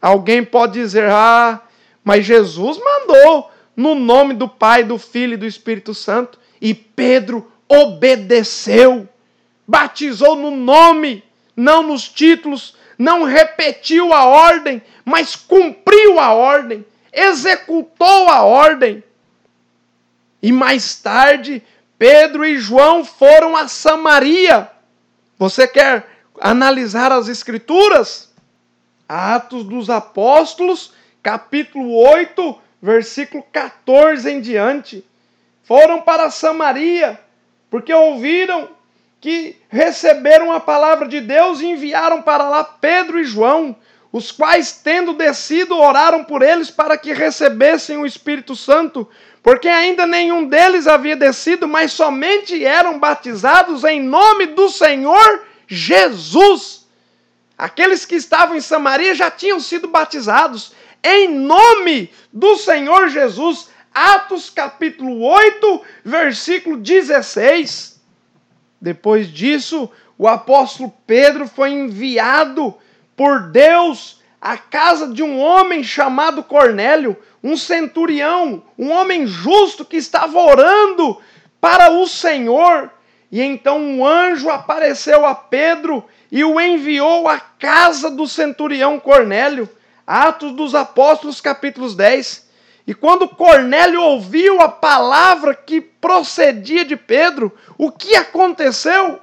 Alguém 0.00 0.42
pode 0.42 0.74
dizer: 0.74 1.10
ah, 1.10 1.60
mas 2.02 2.24
Jesus 2.24 2.78
mandou 2.78 3.50
no 3.76 3.94
nome 3.94 4.34
do 4.34 4.48
Pai, 4.48 4.82
do 4.82 4.96
Filho 4.96 5.34
e 5.34 5.36
do 5.36 5.46
Espírito 5.46 5.94
Santo. 5.94 6.38
E 6.60 6.72
Pedro 6.72 7.50
obedeceu, 7.68 9.08
batizou 9.66 10.34
no 10.34 10.50
nome, 10.50 11.22
não 11.54 11.82
nos 11.82 12.08
títulos, 12.08 12.74
não 12.98 13.24
repetiu 13.24 14.12
a 14.12 14.24
ordem, 14.24 14.82
mas 15.04 15.36
cumpriu 15.36 16.18
a 16.18 16.32
ordem, 16.32 16.84
executou 17.12 18.28
a 18.28 18.42
ordem. 18.42 19.04
E 20.42 20.50
mais 20.52 20.96
tarde, 20.96 21.62
Pedro 21.98 22.46
e 22.46 22.58
João 22.58 23.04
foram 23.04 23.56
a 23.56 23.68
Samaria. 23.68 24.70
Você 25.38 25.68
quer 25.68 26.06
analisar 26.40 27.12
as 27.12 27.28
Escrituras? 27.28 28.30
Atos 29.08 29.64
dos 29.64 29.90
Apóstolos, 29.90 30.92
capítulo 31.22 31.94
8, 31.94 32.58
versículo 32.80 33.44
14 33.52 34.30
em 34.30 34.40
diante. 34.40 35.04
Foram 35.64 36.00
para 36.00 36.30
Samaria, 36.30 37.20
porque 37.68 37.92
ouviram 37.92 38.68
que 39.20 39.56
receberam 39.68 40.50
a 40.50 40.58
palavra 40.58 41.06
de 41.06 41.20
Deus 41.20 41.60
e 41.60 41.66
enviaram 41.66 42.22
para 42.22 42.48
lá 42.48 42.64
Pedro 42.64 43.20
e 43.20 43.24
João, 43.24 43.76
os 44.12 44.32
quais, 44.32 44.72
tendo 44.72 45.12
descido, 45.12 45.76
oraram 45.76 46.24
por 46.24 46.42
eles 46.42 46.70
para 46.70 46.96
que 46.96 47.12
recebessem 47.12 47.96
o 47.98 48.06
Espírito 48.06 48.56
Santo, 48.56 49.08
porque 49.42 49.68
ainda 49.68 50.06
nenhum 50.06 50.46
deles 50.46 50.86
havia 50.86 51.16
descido, 51.16 51.66
mas 51.66 51.92
somente 51.92 52.64
eram 52.64 52.98
batizados 52.98 53.84
em 53.84 54.00
nome 54.02 54.46
do 54.46 54.68
Senhor 54.68 55.44
Jesus. 55.66 56.86
Aqueles 57.56 58.04
que 58.04 58.16
estavam 58.16 58.56
em 58.56 58.60
Samaria 58.60 59.14
já 59.14 59.30
tinham 59.30 59.60
sido 59.60 59.88
batizados 59.88 60.72
em 61.02 61.28
nome 61.28 62.10
do 62.32 62.56
Senhor 62.56 63.08
Jesus. 63.08 63.70
Atos 63.92 64.50
capítulo 64.50 65.22
8, 65.22 65.82
versículo 66.04 66.76
16. 66.76 68.00
Depois 68.80 69.28
disso, 69.28 69.90
o 70.16 70.28
apóstolo 70.28 70.92
Pedro 71.06 71.46
foi 71.48 71.70
enviado 71.70 72.74
por 73.16 73.50
Deus 73.50 74.20
à 74.40 74.56
casa 74.56 75.08
de 75.12 75.22
um 75.22 75.38
homem 75.38 75.84
chamado 75.84 76.42
Cornélio, 76.42 77.16
um 77.42 77.56
centurião, 77.56 78.62
um 78.78 78.90
homem 78.90 79.26
justo 79.26 79.84
que 79.84 79.96
estava 79.96 80.38
orando 80.38 81.18
para 81.60 81.90
o 81.90 82.06
Senhor. 82.06 82.90
E 83.32 83.40
então 83.40 83.78
um 83.78 84.06
anjo 84.06 84.50
apareceu 84.50 85.24
a 85.24 85.34
Pedro 85.34 86.04
e 86.30 86.44
o 86.44 86.60
enviou 86.60 87.28
à 87.28 87.38
casa 87.38 88.10
do 88.10 88.26
centurião 88.26 88.98
Cornélio. 88.98 89.68
Atos 90.06 90.52
dos 90.52 90.74
Apóstolos, 90.74 91.40
capítulos 91.40 91.94
10. 91.94 92.48
E 92.86 92.94
quando 92.94 93.28
Cornélio 93.28 94.02
ouviu 94.02 94.60
a 94.60 94.68
palavra 94.68 95.54
que 95.54 95.80
procedia 95.80 96.84
de 96.84 96.96
Pedro, 96.96 97.56
o 97.78 97.92
que 97.92 98.16
aconteceu? 98.16 99.20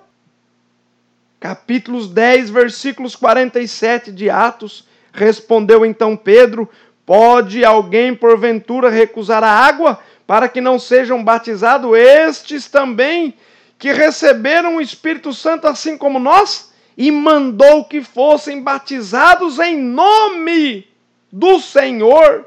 Capítulos 1.39 2.07
10, 2.07 2.49
versículos 2.49 3.15
47 3.15 4.11
de 4.11 4.29
Atos. 4.29 4.87
Respondeu 5.11 5.85
então 5.85 6.15
Pedro: 6.15 6.69
Pode 7.07 7.63
alguém 7.63 8.13
porventura 8.13 8.89
recusar 8.89 9.41
a 9.41 9.49
água 9.49 9.97
para 10.27 10.49
que 10.49 10.59
não 10.59 10.77
sejam 10.77 11.23
batizados 11.23 11.97
estes 11.97 12.67
também 12.67 13.33
que 13.79 13.93
receberam 13.93 14.75
o 14.75 14.81
Espírito 14.81 15.33
Santo 15.33 15.67
assim 15.67 15.97
como 15.97 16.19
nós? 16.19 16.73
E 16.97 17.09
mandou 17.09 17.85
que 17.85 18.03
fossem 18.03 18.61
batizados 18.61 19.57
em 19.57 19.77
nome 19.77 20.85
do 21.31 21.61
Senhor. 21.61 22.45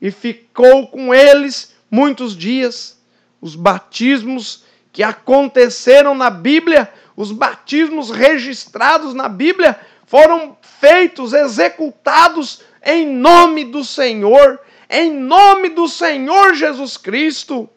E 0.00 0.10
ficou 0.10 0.88
com 0.88 1.14
eles 1.14 1.72
muitos 1.88 2.36
dias. 2.36 2.98
Os 3.40 3.54
batismos 3.54 4.64
que 4.92 5.04
aconteceram 5.04 6.12
na 6.12 6.28
Bíblia, 6.28 6.92
os 7.16 7.30
batismos 7.30 8.10
registrados 8.10 9.14
na 9.14 9.28
Bíblia, 9.28 9.78
foram 10.06 10.56
feitos, 10.60 11.32
executados 11.32 12.62
em 12.84 13.06
nome 13.06 13.64
do 13.64 13.84
Senhor, 13.84 14.60
em 14.88 15.12
nome 15.12 15.70
do 15.70 15.88
Senhor 15.88 16.54
Jesus 16.54 16.96
Cristo. 16.96 17.68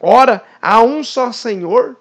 Ora, 0.00 0.42
há 0.60 0.82
um 0.82 1.02
só 1.04 1.32
Senhor. 1.32 1.96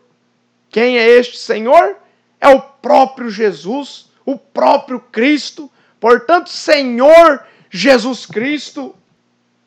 Quem 0.69 0.97
é 0.97 1.07
este 1.07 1.37
Senhor? 1.37 1.97
É 2.39 2.49
o 2.49 2.59
próprio 2.59 3.29
Jesus, 3.29 4.09
o 4.25 4.37
próprio 4.37 4.99
Cristo. 4.99 5.71
Portanto, 5.99 6.49
Senhor 6.49 7.45
Jesus 7.69 8.25
Cristo. 8.25 8.95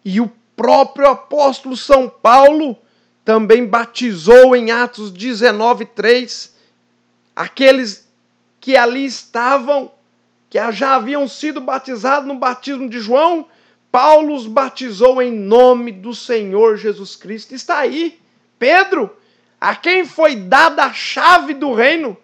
E 0.05 0.21
o 0.21 0.31
próprio 0.57 1.09
apóstolo 1.09 1.77
São 1.77 2.09
Paulo 2.09 2.77
também 3.25 3.67
batizou 3.67 4.57
em 4.57 4.71
Atos 4.71 5.11
19, 5.11 5.85
3 5.87 6.57
aqueles 7.39 8.09
que 8.59 8.77
ali 8.77 9.05
estavam 9.05 9.93
que 10.51 10.59
já 10.73 10.95
haviam 10.95 11.29
sido 11.29 11.61
batizados 11.61 12.27
no 12.27 12.35
batismo 12.35 12.89
de 12.89 13.01
João, 13.01 13.47
Paulo 13.91 14.35
os 14.35 14.47
batizou 14.47 15.21
em 15.21 15.33
nome 15.33 15.93
do 15.93 16.15
Senhor 16.15 16.77
Jesus 16.77 17.17
Cristo. 17.17 17.55
Está 17.55 17.79
aí, 17.79 18.21
Pedro, 18.59 19.15
a 19.61 19.75
quem 19.75 20.05
foi 20.05 20.37
dada 20.37 20.85
a 20.85 20.93
chave 20.93 21.55
do 21.55 21.73
reino, 21.73 22.17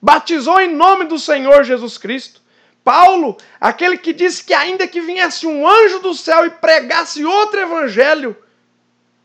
batizou 0.00 0.60
em 0.60 0.74
nome 0.74 1.04
do 1.04 1.18
Senhor 1.18 1.64
Jesus 1.64 1.98
Cristo. 1.98 2.40
Paulo, 2.82 3.36
aquele 3.60 3.98
que 3.98 4.12
disse 4.12 4.42
que 4.42 4.54
ainda 4.54 4.88
que 4.88 5.00
viesse 5.00 5.46
um 5.46 5.68
anjo 5.68 6.00
do 6.00 6.14
céu 6.14 6.46
e 6.46 6.50
pregasse 6.50 7.24
outro 7.24 7.60
evangelho, 7.60 8.36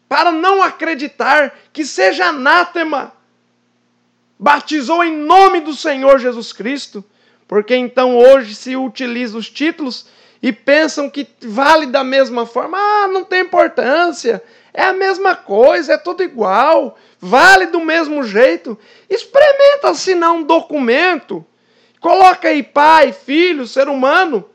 para 0.07 0.31
não 0.31 0.61
acreditar, 0.61 1.57
que 1.73 1.85
seja 1.85 2.27
anátema, 2.27 3.13
batizou 4.37 5.03
em 5.03 5.15
nome 5.15 5.61
do 5.61 5.73
Senhor 5.73 6.19
Jesus 6.19 6.53
Cristo. 6.53 7.03
Porque 7.47 7.75
então 7.75 8.17
hoje 8.17 8.55
se 8.55 8.75
utiliza 8.75 9.37
os 9.37 9.49
títulos 9.49 10.07
e 10.41 10.51
pensam 10.51 11.09
que 11.09 11.27
vale 11.41 11.85
da 11.85 12.03
mesma 12.03 12.45
forma. 12.45 12.77
Ah, 12.77 13.07
não 13.07 13.23
tem 13.23 13.41
importância. 13.41 14.43
É 14.73 14.83
a 14.83 14.93
mesma 14.93 15.35
coisa, 15.35 15.93
é 15.93 15.97
tudo 15.97 16.23
igual. 16.23 16.97
Vale 17.19 17.67
do 17.67 17.79
mesmo 17.79 18.23
jeito. 18.23 18.77
Experimenta 19.09 19.89
assinar 19.89 20.31
um 20.31 20.43
documento. 20.43 21.45
Coloca 21.99 22.49
aí 22.49 22.61
pai, 22.61 23.11
filho, 23.11 23.67
ser 23.67 23.87
humano. 23.87 24.45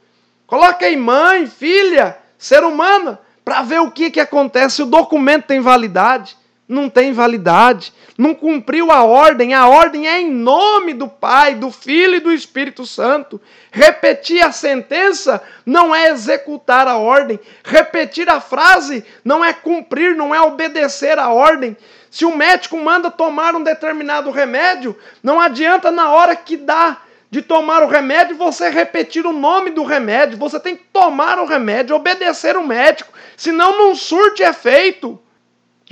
Coloca 0.46 0.84
aí 0.84 0.96
mãe, 0.96 1.46
filha, 1.46 2.18
ser 2.36 2.64
humana, 2.64 3.20
para 3.44 3.62
ver 3.62 3.80
o 3.80 3.90
que, 3.90 4.10
que 4.10 4.20
acontece. 4.20 4.82
O 4.82 4.86
documento 4.86 5.46
tem 5.46 5.60
validade 5.60 6.36
não 6.70 6.88
tem 6.88 7.12
validade, 7.12 7.92
não 8.16 8.32
cumpriu 8.32 8.92
a 8.92 9.02
ordem, 9.02 9.54
a 9.54 9.66
ordem 9.66 10.08
é 10.08 10.20
em 10.20 10.30
nome 10.30 10.94
do 10.94 11.08
Pai, 11.08 11.54
do 11.56 11.70
Filho 11.70 12.14
e 12.14 12.20
do 12.20 12.32
Espírito 12.32 12.86
Santo. 12.86 13.40
Repetir 13.72 14.40
a 14.42 14.52
sentença 14.52 15.42
não 15.66 15.94
é 15.94 16.10
executar 16.10 16.86
a 16.86 16.96
ordem, 16.96 17.40
repetir 17.64 18.28
a 18.30 18.40
frase 18.40 19.04
não 19.24 19.44
é 19.44 19.52
cumprir, 19.52 20.14
não 20.14 20.32
é 20.32 20.40
obedecer 20.40 21.18
a 21.18 21.28
ordem. 21.28 21.76
Se 22.08 22.24
o 22.24 22.36
médico 22.36 22.76
manda 22.78 23.10
tomar 23.10 23.54
um 23.56 23.62
determinado 23.62 24.30
remédio, 24.30 24.96
não 25.22 25.40
adianta 25.40 25.90
na 25.90 26.10
hora 26.10 26.36
que 26.36 26.56
dá 26.56 26.98
de 27.30 27.42
tomar 27.42 27.82
o 27.82 27.88
remédio 27.88 28.36
você 28.36 28.68
repetir 28.68 29.26
o 29.26 29.32
nome 29.32 29.70
do 29.70 29.82
remédio, 29.82 30.38
você 30.38 30.58
tem 30.58 30.76
que 30.76 30.84
tomar 30.92 31.38
o 31.38 31.46
remédio, 31.46 31.96
obedecer 31.96 32.56
o 32.56 32.66
médico, 32.66 33.12
senão 33.36 33.76
não 33.76 33.94
surte 33.94 34.42
efeito. 34.42 35.20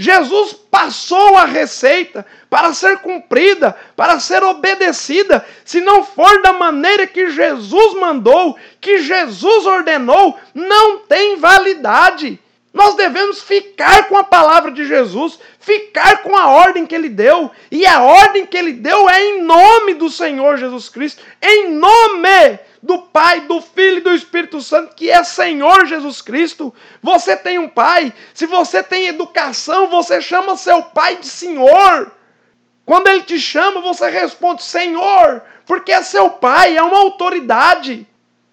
Jesus 0.01 0.53
passou 0.53 1.37
a 1.37 1.45
receita 1.45 2.25
para 2.49 2.73
ser 2.73 2.99
cumprida, 2.99 3.77
para 3.97 4.21
ser 4.21 4.45
obedecida. 4.45 5.45
Se 5.65 5.81
não 5.81 6.05
for 6.05 6.41
da 6.41 6.53
maneira 6.53 7.05
que 7.05 7.31
Jesus 7.31 7.95
mandou, 7.95 8.57
que 8.81 8.99
Jesus 8.99 9.67
ordenou, 9.67 10.39
não 10.55 11.01
tem 11.01 11.37
validade. 11.37 12.39
Nós 12.73 12.95
devemos 12.95 13.43
ficar 13.43 14.07
com 14.07 14.17
a 14.17 14.23
palavra 14.23 14.71
de 14.71 14.87
Jesus, 14.87 15.37
ficar 15.59 16.23
com 16.23 16.37
a 16.37 16.47
ordem 16.47 16.87
que 16.87 16.95
ele 16.95 17.09
deu. 17.09 17.51
E 17.69 17.85
a 17.85 18.01
ordem 18.01 18.47
que 18.47 18.57
ele 18.57 18.75
deu 18.75 19.11
é 19.11 19.21
em 19.21 19.43
nome 19.43 19.95
do 19.95 20.09
Senhor 20.09 20.59
Jesus 20.59 20.89
Cristo, 20.89 21.25
em 21.43 21.71
nome 21.73 22.61
do 22.83 22.99
Pai, 22.99 23.43
do 23.43 23.61
Filho 23.61 23.99
e 23.99 24.03
do 24.03 24.15
Espírito 24.15 24.61
Santo, 24.61 24.95
que 24.95 25.11
é 25.11 25.23
Senhor 25.25 25.87
Jesus 25.87 26.23
Cristo. 26.23 26.73
Você 27.03 27.37
tem 27.37 27.59
um 27.59 27.69
pai, 27.69 28.13
se 28.33 28.47
você 28.47 28.83
tem 28.83 29.07
educação, 29.07 29.89
você 29.89 30.21
chama 30.21 30.57
seu 30.57 30.83
pai 30.83 31.17
de 31.17 31.27
Senhor. 31.27 32.13
Quando 32.85 33.09
ele 33.09 33.23
te 33.23 33.39
chama, 33.39 33.81
você 33.81 34.09
responde 34.09 34.63
Senhor, 34.63 35.43
porque 35.67 35.93
é 35.93 36.03
seu 36.03 36.31
pai, 36.31 36.77
é 36.77 36.83
uma 36.83 36.99
autoridade. 36.99 38.07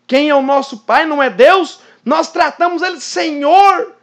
Quem 0.08 0.30
é 0.30 0.36
o 0.36 0.42
nosso 0.42 0.80
pai 0.80 1.06
não 1.06 1.22
é 1.22 1.30
Deus? 1.30 1.80
Nós 2.04 2.32
tratamos 2.32 2.82
ele 2.82 3.00
Senhor. 3.00 3.94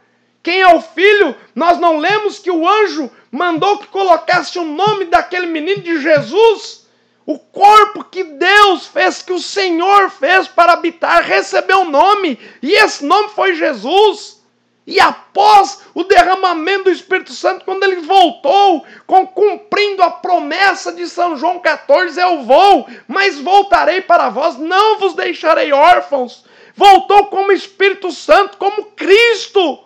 Quem 0.41 0.61
é 0.61 0.75
o 0.75 0.81
filho? 0.81 1.35
Nós 1.55 1.79
não 1.79 1.97
lemos 1.97 2.39
que 2.39 2.51
o 2.51 2.67
anjo 2.67 3.09
mandou 3.31 3.77
que 3.77 3.87
colocasse 3.87 4.59
o 4.59 4.65
nome 4.65 5.05
daquele 5.05 5.45
menino 5.45 5.81
de 5.81 6.01
Jesus. 6.01 6.82
O 7.25 7.39
corpo 7.39 8.03
que 8.03 8.23
Deus 8.23 8.87
fez, 8.87 9.21
que 9.21 9.31
o 9.31 9.39
Senhor 9.39 10.09
fez 10.09 10.47
para 10.47 10.73
habitar, 10.73 11.23
recebeu 11.23 11.79
um 11.79 11.89
nome, 11.89 12.37
e 12.61 12.73
esse 12.73 13.05
nome 13.05 13.29
foi 13.29 13.55
Jesus. 13.55 14.43
E 14.85 14.99
após 14.99 15.81
o 15.93 16.03
derramamento 16.03 16.85
do 16.85 16.91
Espírito 16.91 17.31
Santo, 17.31 17.63
quando 17.63 17.83
ele 17.83 18.01
voltou, 18.01 18.85
com, 19.07 19.25
cumprindo 19.25 20.03
a 20.03 20.11
promessa 20.11 20.91
de 20.91 21.07
São 21.07 21.37
João 21.37 21.59
14, 21.59 22.19
eu 22.19 22.43
vou, 22.43 22.85
mas 23.07 23.39
voltarei 23.39 24.01
para 24.01 24.29
vós, 24.29 24.57
não 24.57 24.99
vos 24.99 25.13
deixarei 25.13 25.71
órfãos. 25.71 26.43
Voltou 26.75 27.27
como 27.27 27.53
Espírito 27.53 28.11
Santo, 28.11 28.57
como 28.57 28.85
Cristo, 28.91 29.85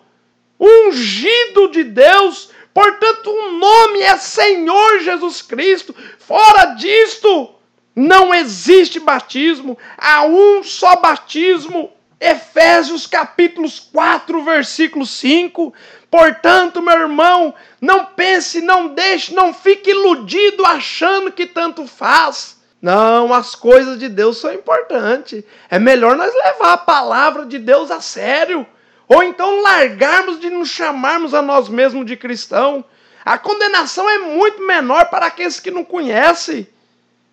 ungido 0.60 1.70
de 1.70 1.84
Deus. 1.84 2.50
Portanto, 2.78 3.32
o 3.32 3.54
nome 3.54 4.02
é 4.02 4.16
Senhor 4.18 5.00
Jesus 5.00 5.42
Cristo. 5.42 5.96
Fora 6.20 6.76
disto, 6.76 7.56
não 7.96 8.32
existe 8.32 9.00
batismo, 9.00 9.76
há 9.98 10.24
um 10.26 10.62
só 10.62 10.96
batismo. 10.98 11.92
Efésios 12.20 13.08
capítulos 13.08 13.80
4, 13.80 14.44
versículo 14.44 15.08
5. 15.08 15.74
Portanto, 16.12 16.80
meu 16.80 17.00
irmão, 17.00 17.56
não 17.82 18.06
pense, 18.06 18.62
não 18.62 18.90
deixe, 18.90 19.34
não 19.34 19.56
fique 19.56 19.90
iludido 19.90 20.64
achando 20.64 21.32
que 21.32 21.48
tanto 21.48 21.88
faz. 21.88 22.58
Não, 22.80 23.34
as 23.34 23.56
coisas 23.56 23.98
de 23.98 24.08
Deus 24.08 24.38
são 24.38 24.54
importantes. 24.54 25.44
É 25.68 25.80
melhor 25.80 26.16
nós 26.16 26.32
levar 26.32 26.74
a 26.74 26.78
palavra 26.78 27.44
de 27.44 27.58
Deus 27.58 27.90
a 27.90 28.02
sério. 28.02 28.68
Ou 29.08 29.24
então 29.24 29.62
largarmos 29.62 30.40
de 30.40 30.50
nos 30.50 30.70
chamarmos 30.70 31.34
a 31.34 31.42
nós 31.42 31.70
mesmos 31.70 32.06
de 32.06 32.18
cristão. 32.18 32.84
A 33.24 33.38
condenação 33.38 34.10
é 34.10 34.18
muito 34.20 34.62
menor 34.62 35.10
para 35.10 35.28
aqueles 35.28 35.60
que 35.60 35.72
não 35.72 35.84
conhecem. 35.84 36.68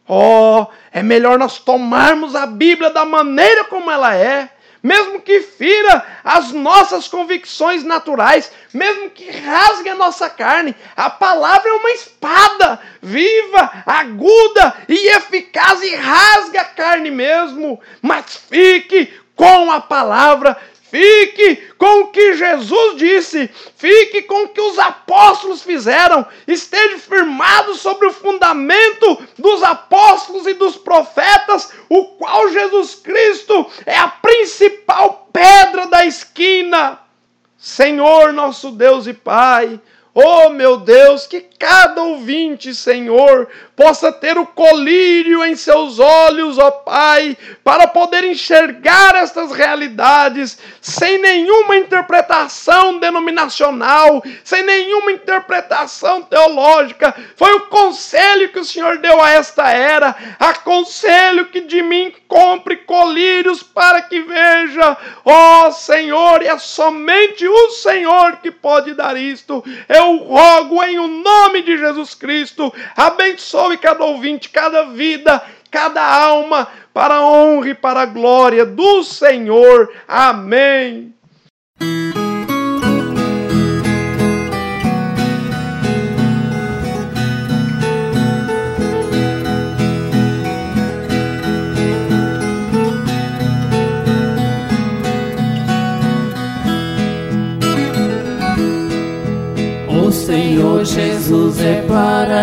Oh, 0.07 0.67
é 0.93 1.03
melhor 1.03 1.39
nós 1.39 1.59
tomarmos 1.59 2.35
a 2.35 2.47
Bíblia 2.47 2.91
da 2.91 3.05
maneira 3.05 3.65
como 3.65 3.91
ela 3.91 4.15
é 4.15 4.51
mesmo 4.85 5.23
que 5.23 5.41
fira 5.41 6.07
as 6.23 6.53
nossas 6.53 7.09
convicções 7.09 7.83
naturais, 7.83 8.53
mesmo 8.71 9.09
que 9.09 9.31
rasgue 9.31 9.89
a 9.89 9.95
nossa 9.95 10.29
carne, 10.29 10.77
a 10.95 11.09
palavra 11.09 11.71
é 11.71 11.73
uma 11.73 11.91
espada 11.93 12.79
viva, 13.01 13.83
aguda 13.87 14.77
e 14.87 15.09
eficaz 15.17 15.83
e 15.83 15.95
rasga 15.95 16.61
a 16.61 16.67
carne 16.67 17.11
mesmo. 17.11 17.81
Mas 18.03 18.37
fique 18.37 19.11
com 19.35 19.73
a 19.73 19.81
palavra, 19.81 20.55
Fique 20.95 21.57
com 21.77 22.03
o 22.03 22.07
que 22.13 22.35
Jesus 22.35 22.97
disse, 22.97 23.51
fique 23.75 24.23
com 24.23 24.45
o 24.45 24.49
que 24.51 24.61
os 24.61 24.79
apóstolos 24.79 25.61
fizeram, 25.61 26.25
esteja 26.47 26.99
firmado 27.01 27.75
sobre 27.75 28.07
o 28.07 28.13
fundamento 28.13 29.21
dos 29.37 29.65
apóstolos 29.65 30.47
e 30.47 30.55
dos 30.55 30.77
profetas, 30.77 31.73
o 31.89 32.05
qual 32.11 32.49
Jesus 32.49 32.95
Cristo 32.95 33.69
é 33.85 33.99
a 33.99 34.07
principal 34.07 35.29
pedra 35.33 35.89
da 35.89 36.07
esquina. 36.07 37.01
Senhor, 37.59 38.33
nosso 38.33 38.71
Deus 38.71 39.09
e 39.09 39.15
Pai, 39.15 39.81
Oh, 40.15 40.49
meu 40.51 40.77
Deus, 40.77 41.27
que 41.27 41.41
cada 41.41 42.01
ouvinte, 42.03 42.73
Senhor, 42.73 43.49
possa 43.75 44.13
ter 44.13 44.39
o 44.39 44.47
colírio 44.47 45.45
em 45.45 45.57
seus 45.57 45.99
olhos, 45.99 46.59
ó 46.59 46.71
Pai, 46.71 47.37
para 47.65 47.89
poder 47.89 48.23
enxergar 48.23 49.17
estas 49.17 49.51
realidades 49.51 50.59
sem 50.81 51.19
nenhuma 51.19 51.77
interpretação 51.77 52.99
denominacional, 52.99 54.23
sem 54.45 54.63
nenhuma 54.63 55.11
interpretação 55.11 56.23
teológica. 56.23 57.13
Foi 57.35 57.53
o 57.55 57.67
conselho 57.67 58.51
que 58.51 58.61
o 58.61 58.65
Senhor 58.65 58.99
deu 58.99 59.21
a 59.21 59.31
esta 59.31 59.71
era. 59.71 60.15
Aconselho 60.39 61.47
que 61.47 61.63
de 61.63 61.83
mim 61.83 62.13
compre 62.29 62.77
colírios 62.77 63.63
para 63.63 64.03
que 64.03 64.21
veja. 64.21 64.97
Ó 65.25 65.71
Senhor, 65.71 66.43
e 66.43 66.47
é 66.47 66.59
somente 66.59 67.49
o 67.49 67.71
Senhor 67.71 68.37
que 68.37 68.51
pode 68.51 68.95
dar 68.95 69.17
isto. 69.17 69.65
Eu 69.89 70.04
eu 70.05 70.17
rogo 70.19 70.83
em 70.85 70.99
o 70.99 71.09
nome 71.09 71.63
de 71.63 71.79
Jesus 71.79 72.15
Cristo, 72.15 72.73
abençoe 72.95 73.79
cada 73.79 74.05
ouvinte, 74.05 74.51
cada 74.51 74.85
vida, 74.85 75.43
cada 75.71 76.03
alma, 76.03 76.69
para 76.93 77.15
a 77.17 77.27
honra 77.27 77.71
e 77.71 77.75
para 77.75 78.03
a 78.03 78.07
glória 78.07 78.67
do 78.67 79.03
Senhor. 79.03 79.93
Amém. 80.07 81.14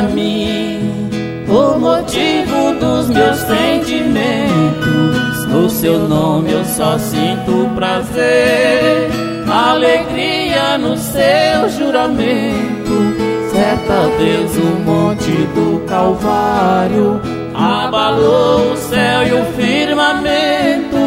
Mim 0.03 1.09
o 1.51 1.77
motivo 1.77 2.73
dos 2.79 3.09
meus 3.09 3.37
sentimentos. 3.39 5.11
No 5.47 5.69
seu 5.69 5.99
nome 6.07 6.53
eu 6.53 6.63
só 6.63 6.97
sinto 6.97 7.69
prazer, 7.75 9.09
alegria 9.49 10.77
no 10.77 10.95
seu 10.97 11.69
juramento. 11.77 13.31
Certa 13.51 14.07
vez 14.17 14.55
o 14.55 14.79
monte 14.85 15.31
do 15.53 15.85
Calvário 15.85 17.21
abalou 17.53 18.71
o 18.71 18.77
céu 18.77 19.27
e 19.27 19.33
o 19.33 19.45
firmamento. 19.53 21.01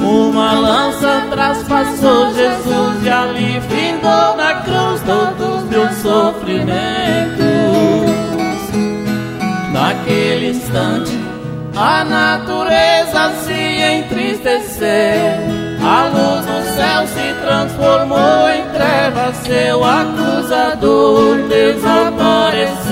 Uma 0.00 0.52
lança 0.52 1.22
traspassou 1.30 2.32
Jesus 2.34 3.04
e 3.04 3.08
ali 3.08 3.60
findou 3.62 4.36
na 4.36 4.54
cruz 4.62 5.00
todos 5.02 5.64
meus 5.64 5.94
sofrimentos. 5.96 7.37
Naquele 10.08 10.48
instante, 10.52 11.12
a 11.76 12.02
natureza 12.02 13.30
se 13.44 13.52
entristeceu. 13.52 14.88
A 15.84 16.06
luz 16.06 16.46
do 16.46 16.62
céu 16.74 17.06
se 17.06 17.34
transformou 17.44 18.48
em 18.48 18.64
trevas, 18.70 19.36
seu 19.36 19.84
acusador 19.84 21.36
desapareceu. 21.48 22.88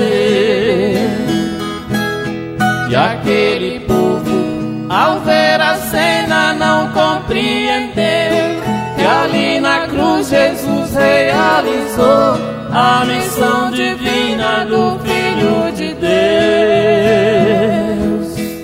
E 2.91 2.95
aquele 2.95 3.81
povo, 3.81 4.87
ao 4.91 5.21
ver 5.21 5.59
a 5.59 5.77
cena, 5.77 6.53
não 6.53 6.91
compreendeu 6.93 8.61
que 8.95 9.03
ali 9.03 9.59
na 9.59 9.87
cruz 9.87 10.29
Jesus 10.29 10.95
realizou 10.95 12.57
a 12.71 13.07
missão 13.07 13.71
divina 13.71 14.67
do 14.67 14.99
Filho 15.01 15.73
de 15.75 15.95
Deus. 15.95 15.96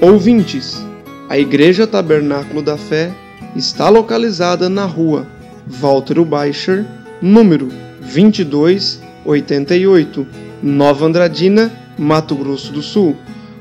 Ouvintes, 0.04 0.84
a 1.28 1.38
Igreja 1.38 1.86
Tabernáculo 1.86 2.60
da 2.60 2.76
Fé 2.76 3.14
está 3.54 3.88
localizada 3.88 4.68
na 4.68 4.84
rua 4.84 5.28
Walter 5.64 6.24
Baixer, 6.24 6.84
número 7.22 7.68
2288, 8.00 10.26
Nova 10.60 11.06
Andradina, 11.06 11.70
Mato 11.96 12.34
Grosso 12.34 12.72
do 12.72 12.82
Sul. 12.82 13.14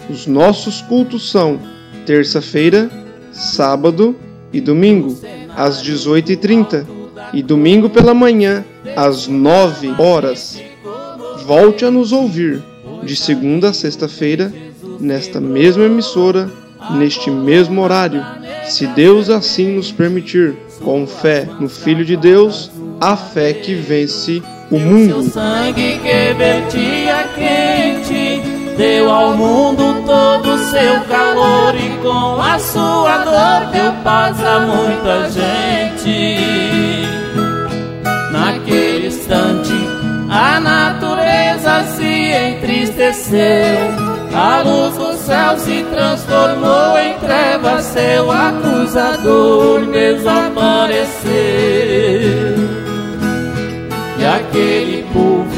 Os 0.10 0.26
nossos 0.26 0.82
cultos 0.82 1.30
são 1.30 1.60
terça-feira, 2.08 2.90
sábado 3.32 4.16
e 4.52 4.60
domingo, 4.60 5.16
às 5.56 5.84
18h30, 5.84 6.88
e 7.34 7.44
domingo 7.44 7.88
pela 7.88 8.16
manhã, 8.16 8.66
às 8.96 9.28
9 9.28 9.90
horas. 10.00 10.60
Volte 11.46 11.86
a 11.86 11.92
nos 11.92 12.12
ouvir 12.12 12.64
de 13.04 13.16
segunda 13.16 13.70
a 13.70 13.74
sexta-feira, 13.74 14.52
nesta 15.02 15.42
mesma 15.42 15.86
emissora, 15.86 16.50
neste 16.92 17.30
mesmo 17.30 17.82
horário, 17.82 18.24
se 18.66 18.88
Deus 18.88 19.30
assim 19.30 19.76
nos 19.76 19.92
permitir, 19.92 20.56
com 20.84 21.06
fé 21.06 21.48
no 21.60 21.68
Filho 21.68 22.06
de 22.06 22.16
Deus, 22.16 22.72
a 23.00 23.16
fé 23.18 23.54
que 23.54 23.74
vence 23.74 24.42
o 24.70 24.80
mundo. 24.80 25.24
sangue 25.30 26.00
que 26.00 26.34
vertia 26.34 27.28
quente 27.36 28.42
deu 28.78 29.10
ao 29.12 29.36
mundo 29.36 30.04
todo 30.06 30.54
o 30.54 30.58
seu 30.58 31.02
calor 31.02 31.76
e 31.76 31.90
com 32.02 32.42
a 32.42 32.58
sua 32.58 33.18
dor 33.20 33.72
deu 33.72 33.92
paz 34.04 34.44
a 34.44 34.60
muita 34.62 35.30
gente. 35.30 36.81
Entristeceu. 43.02 44.12
A 44.34 44.62
luz 44.62 44.96
do 44.96 45.14
céu 45.14 45.58
se 45.58 45.84
transformou 45.92 46.98
em 46.98 47.18
trevas, 47.20 47.84
seu 47.86 48.32
acusador 48.32 49.82
desapareceu. 49.88 51.32
E 54.18 54.26
aquele 54.26 55.04
povo, 55.12 55.50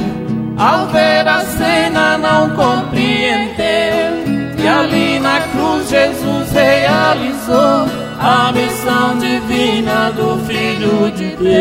ao 0.57 0.87
ver 0.87 1.27
a 1.27 1.41
cena, 1.41 2.17
não 2.17 2.49
compreendeu. 2.51 4.23
E 4.57 4.67
ali 4.67 5.19
na 5.19 5.41
cruz 5.41 5.89
Jesus 5.89 6.51
realizou 6.51 7.85
a 8.19 8.51
missão 8.53 9.17
divina 9.19 10.11
do 10.11 10.39
Filho 10.45 11.11
de 11.11 11.35
Deus. 11.35 11.53